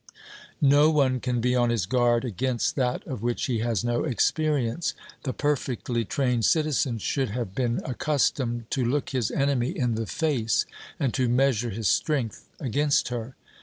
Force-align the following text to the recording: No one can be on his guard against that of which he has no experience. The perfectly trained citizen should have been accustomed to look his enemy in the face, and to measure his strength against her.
No 0.65 0.89
one 0.89 1.19
can 1.19 1.41
be 1.41 1.55
on 1.55 1.69
his 1.69 1.85
guard 1.85 2.25
against 2.25 2.75
that 2.75 3.05
of 3.05 3.21
which 3.21 3.45
he 3.45 3.59
has 3.59 3.83
no 3.83 4.03
experience. 4.03 4.95
The 5.21 5.31
perfectly 5.31 6.05
trained 6.05 6.43
citizen 6.43 6.97
should 6.97 7.29
have 7.29 7.53
been 7.53 7.81
accustomed 7.85 8.71
to 8.71 8.83
look 8.83 9.11
his 9.11 9.29
enemy 9.29 9.69
in 9.77 9.93
the 9.93 10.07
face, 10.07 10.65
and 10.99 11.13
to 11.13 11.29
measure 11.29 11.69
his 11.69 11.87
strength 11.87 12.49
against 12.59 13.09
her. 13.09 13.35